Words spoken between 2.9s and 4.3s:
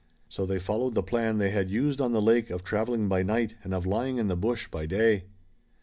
by night and of lying in